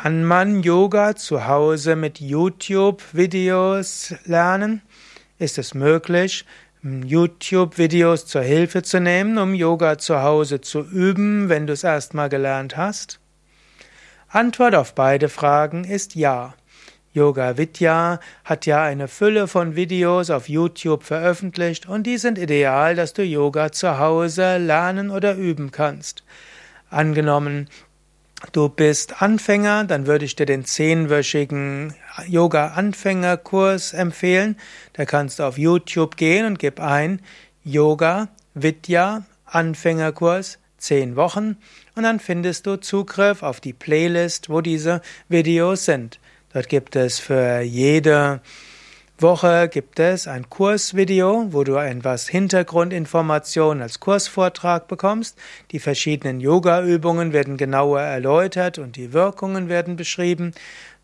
Kann 0.00 0.24
man 0.24 0.62
Yoga 0.62 1.16
zu 1.16 1.48
Hause 1.48 1.96
mit 1.96 2.20
YouTube-Videos 2.20 4.14
lernen? 4.26 4.80
Ist 5.40 5.58
es 5.58 5.74
möglich, 5.74 6.44
YouTube-Videos 6.84 8.26
zur 8.26 8.42
Hilfe 8.42 8.82
zu 8.82 9.00
nehmen, 9.00 9.38
um 9.38 9.54
Yoga 9.54 9.98
zu 9.98 10.22
Hause 10.22 10.60
zu 10.60 10.82
üben, 10.82 11.48
wenn 11.48 11.66
du 11.66 11.72
es 11.72 11.82
erstmal 11.82 12.28
gelernt 12.28 12.76
hast? 12.76 13.18
Antwort 14.28 14.76
auf 14.76 14.94
beide 14.94 15.28
Fragen 15.28 15.82
ist 15.82 16.14
ja. 16.14 16.54
Yoga 17.12 17.58
Vidya 17.58 18.20
hat 18.44 18.66
ja 18.66 18.84
eine 18.84 19.08
Fülle 19.08 19.48
von 19.48 19.74
Videos 19.74 20.30
auf 20.30 20.48
YouTube 20.48 21.02
veröffentlicht 21.02 21.88
und 21.88 22.04
die 22.04 22.18
sind 22.18 22.38
ideal, 22.38 22.94
dass 22.94 23.14
du 23.14 23.24
Yoga 23.24 23.72
zu 23.72 23.98
Hause 23.98 24.58
lernen 24.58 25.10
oder 25.10 25.34
üben 25.34 25.72
kannst. 25.72 26.22
Angenommen, 26.88 27.68
du 28.52 28.68
bist 28.68 29.22
Anfänger, 29.22 29.84
dann 29.84 30.06
würde 30.06 30.24
ich 30.24 30.36
dir 30.36 30.46
den 30.46 30.64
zehnwöchigen 30.64 31.94
Yoga-Anfängerkurs 32.26 33.92
empfehlen. 33.92 34.56
Da 34.92 35.04
kannst 35.04 35.38
du 35.38 35.44
auf 35.44 35.58
YouTube 35.58 36.16
gehen 36.16 36.46
und 36.46 36.58
gib 36.58 36.80
ein 36.80 37.20
Yoga 37.64 38.28
Vidya 38.54 39.24
Anfängerkurs 39.44 40.58
zehn 40.78 41.16
Wochen 41.16 41.56
und 41.96 42.04
dann 42.04 42.20
findest 42.20 42.66
du 42.66 42.76
Zugriff 42.76 43.42
auf 43.42 43.60
die 43.60 43.72
Playlist, 43.72 44.48
wo 44.48 44.60
diese 44.60 45.02
Videos 45.28 45.84
sind. 45.84 46.20
Dort 46.52 46.68
gibt 46.68 46.96
es 46.96 47.18
für 47.18 47.60
jede 47.60 48.40
Woche 49.20 49.68
gibt 49.68 49.98
es 49.98 50.28
ein 50.28 50.48
Kursvideo, 50.48 51.48
wo 51.50 51.64
du 51.64 51.74
etwas 51.74 52.28
Hintergrundinformationen 52.28 53.82
als 53.82 53.98
Kursvortrag 53.98 54.86
bekommst. 54.86 55.36
Die 55.72 55.80
verschiedenen 55.80 56.38
Yoga-Übungen 56.38 57.32
werden 57.32 57.56
genauer 57.56 58.00
erläutert 58.00 58.78
und 58.78 58.94
die 58.94 59.12
Wirkungen 59.12 59.68
werden 59.68 59.96
beschrieben. 59.96 60.52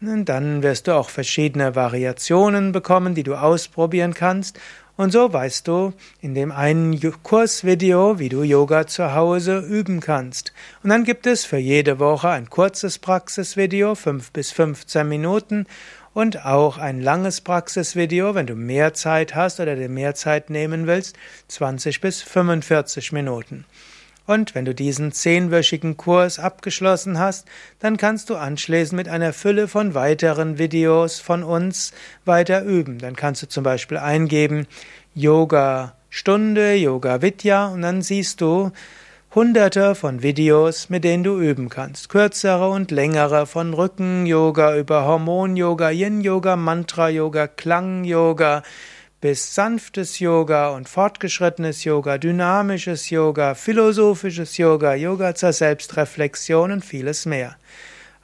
Und 0.00 0.24
dann 0.24 0.64
wirst 0.64 0.88
du 0.88 0.96
auch 0.96 1.08
verschiedene 1.08 1.76
Variationen 1.76 2.72
bekommen, 2.72 3.14
die 3.14 3.22
du 3.22 3.36
ausprobieren 3.36 4.14
kannst. 4.14 4.58
Und 4.96 5.12
so 5.12 5.32
weißt 5.32 5.68
du 5.68 5.92
in 6.20 6.34
dem 6.34 6.50
einen 6.50 7.00
Kursvideo, 7.22 8.18
wie 8.18 8.28
du 8.28 8.42
Yoga 8.42 8.86
zu 8.86 9.14
Hause 9.14 9.60
üben 9.60 10.00
kannst. 10.00 10.52
Und 10.82 10.90
dann 10.90 11.04
gibt 11.04 11.26
es 11.26 11.44
für 11.44 11.58
jede 11.58 11.98
Woche 12.00 12.28
ein 12.28 12.50
kurzes 12.50 12.98
Praxisvideo, 12.98 13.94
fünf 13.94 14.32
bis 14.32 14.50
15 14.50 15.08
Minuten 15.08 15.66
und 16.14 16.44
auch 16.44 16.78
ein 16.78 17.00
langes 17.00 17.40
Praxisvideo, 17.40 18.34
wenn 18.34 18.46
du 18.46 18.54
mehr 18.54 18.94
Zeit 18.94 19.34
hast 19.34 19.60
oder 19.60 19.76
dir 19.76 19.88
mehr 19.88 20.14
Zeit 20.14 20.50
nehmen 20.50 20.86
willst, 20.86 21.16
20 21.48 22.00
bis 22.00 22.22
45 22.22 23.12
Minuten. 23.12 23.64
Und 24.26 24.54
wenn 24.54 24.64
du 24.64 24.74
diesen 24.74 25.10
zehnwöchigen 25.12 25.96
Kurs 25.96 26.38
abgeschlossen 26.38 27.18
hast, 27.18 27.48
dann 27.80 27.96
kannst 27.96 28.30
du 28.30 28.36
anschließend 28.36 28.96
mit 28.96 29.08
einer 29.08 29.32
Fülle 29.32 29.66
von 29.66 29.94
weiteren 29.94 30.56
Videos 30.56 31.18
von 31.18 31.42
uns 31.42 31.92
weiter 32.24 32.62
üben. 32.62 32.98
Dann 32.98 33.16
kannst 33.16 33.42
du 33.42 33.48
zum 33.48 33.64
Beispiel 33.64 33.96
eingeben 33.96 34.68
Yoga 35.14 35.94
Stunde, 36.10 36.74
Yoga 36.74 37.22
Vidya 37.22 37.68
und 37.68 37.82
dann 37.82 38.02
siehst 38.02 38.40
du 38.40 38.72
Hunderte 39.32 39.94
von 39.94 40.24
Videos, 40.24 40.90
mit 40.90 41.04
denen 41.04 41.22
du 41.22 41.38
üben 41.38 41.68
kannst. 41.68 42.08
Kürzere 42.08 42.68
und 42.68 42.90
längere 42.90 43.46
von 43.46 43.74
Rücken-Yoga 43.74 44.76
über 44.76 45.04
Hormon-Yoga, 45.04 45.90
Yin-Yoga, 45.90 46.56
Mantra-Yoga, 46.56 47.46
Klang-Yoga 47.46 48.64
bis 49.20 49.54
sanftes 49.54 50.18
Yoga 50.18 50.70
und 50.70 50.88
fortgeschrittenes 50.88 51.84
Yoga, 51.84 52.18
dynamisches 52.18 53.08
Yoga, 53.10 53.54
philosophisches 53.54 54.56
Yoga, 54.56 54.94
Yoga 54.94 55.36
zur 55.36 55.52
Selbstreflexion 55.52 56.72
und 56.72 56.84
vieles 56.84 57.24
mehr. 57.24 57.54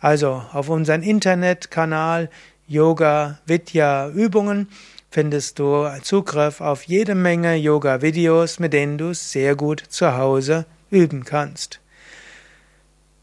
Also 0.00 0.42
auf 0.52 0.68
unseren 0.68 1.04
Internetkanal 1.04 2.30
Yoga 2.66 3.38
Vidya 3.46 4.08
Übungen 4.08 4.66
findest 5.08 5.60
du 5.60 5.88
Zugriff 6.02 6.60
auf 6.60 6.82
jede 6.82 7.14
Menge 7.14 7.54
Yoga 7.54 8.02
Videos, 8.02 8.58
mit 8.58 8.72
denen 8.72 8.98
du 8.98 9.14
sehr 9.14 9.54
gut 9.54 9.84
zu 9.88 10.16
Hause 10.16 10.66
üben 10.90 11.24
kannst. 11.24 11.80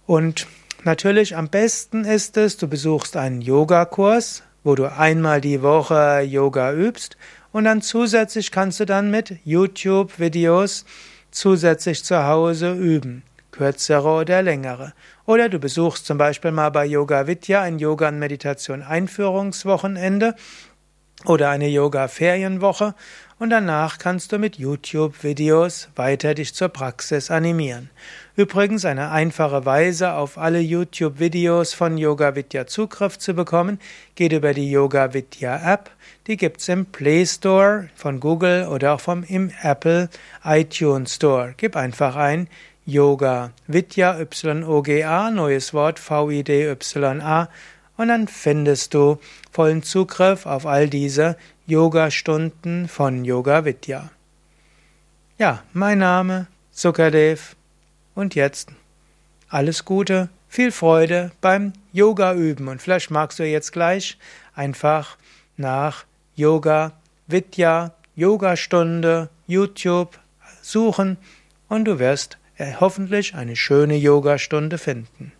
Und 0.05 0.47
natürlich 0.83 1.35
am 1.35 1.49
besten 1.49 2.05
ist 2.05 2.37
es, 2.37 2.57
du 2.57 2.67
besuchst 2.67 3.15
einen 3.17 3.41
Yogakurs, 3.41 4.43
wo 4.63 4.75
du 4.75 4.91
einmal 4.91 5.41
die 5.41 5.61
Woche 5.61 6.21
Yoga 6.21 6.73
übst 6.73 7.17
und 7.51 7.65
dann 7.65 7.81
zusätzlich 7.81 8.51
kannst 8.51 8.79
du 8.79 8.85
dann 8.85 9.11
mit 9.11 9.37
YouTube-Videos 9.45 10.85
zusätzlich 11.31 12.03
zu 12.03 12.25
Hause 12.25 12.73
üben, 12.73 13.23
kürzere 13.51 14.09
oder 14.09 14.41
längere. 14.41 14.93
Oder 15.25 15.49
du 15.49 15.59
besuchst 15.59 16.05
zum 16.05 16.17
Beispiel 16.17 16.51
mal 16.51 16.69
bei 16.69 16.85
Yoga 16.85 17.27
Vidya 17.27 17.61
ein 17.61 17.79
Yoga 17.79 18.09
und 18.09 18.19
Meditation 18.19 18.81
Einführungswochenende 18.81 20.35
oder 21.25 21.49
eine 21.49 21.67
Yoga-Ferienwoche 21.67 22.95
und 23.39 23.49
danach 23.49 23.97
kannst 23.97 24.31
du 24.31 24.37
mit 24.37 24.57
YouTube-Videos 24.57 25.89
weiter 25.95 26.33
dich 26.33 26.53
zur 26.53 26.69
Praxis 26.69 27.29
animieren. 27.29 27.89
Übrigens 28.35 28.85
eine 28.85 29.11
einfache 29.11 29.65
Weise, 29.65 30.13
auf 30.13 30.37
alle 30.37 30.59
YouTube-Videos 30.59 31.73
von 31.73 31.97
Yoga 31.97 32.35
Vidya 32.35 32.67
Zugriff 32.67 33.17
zu 33.19 33.33
bekommen, 33.33 33.79
geht 34.15 34.31
über 34.31 34.53
die 34.53 34.71
Yoga 34.71 35.13
Vidya 35.13 35.73
App. 35.73 35.91
Die 36.27 36.37
gibt's 36.37 36.69
im 36.69 36.85
Play 36.85 37.25
Store 37.25 37.89
von 37.95 38.19
Google 38.19 38.67
oder 38.67 38.93
auch 38.93 39.01
vom 39.01 39.23
im 39.23 39.51
Apple 39.61 40.09
iTunes 40.43 41.15
Store. 41.15 41.53
Gib 41.57 41.75
einfach 41.75 42.15
ein 42.15 42.47
Yoga 42.85 43.51
Vidya 43.67 44.19
Y-O-G-A, 44.19 45.31
neues 45.31 45.73
Wort 45.73 45.99
V-I-D-Y-A 45.99 47.49
und 47.97 48.07
dann 48.07 48.27
findest 48.27 48.93
du 48.93 49.19
vollen 49.51 49.83
Zugriff 49.83 50.45
auf 50.45 50.65
all 50.65 50.89
diese 50.89 51.37
Yoga-Stunden 51.67 52.87
von 52.87 53.23
Yoga 53.25 53.65
Vidya. 53.65 54.09
Ja, 55.37 55.63
mein 55.73 55.99
Name 55.99 56.47
Sukadev 56.71 57.55
und 58.15 58.35
jetzt 58.35 58.69
alles 59.49 59.85
Gute, 59.85 60.29
viel 60.47 60.71
Freude 60.71 61.31
beim 61.41 61.73
Yoga 61.91 62.33
üben 62.33 62.67
und 62.67 62.81
vielleicht 62.81 63.11
magst 63.11 63.39
du 63.39 63.45
jetzt 63.45 63.71
gleich 63.71 64.17
einfach 64.55 65.17
nach 65.57 66.05
Yoga 66.35 66.93
Vidya 67.27 67.93
Yogastunde 68.15 69.29
YouTube 69.47 70.19
suchen 70.61 71.17
und 71.69 71.85
du 71.85 71.99
wirst 71.99 72.37
hoffentlich 72.79 73.35
eine 73.35 73.55
schöne 73.55 73.95
Yogastunde 73.95 74.77
finden. 74.77 75.31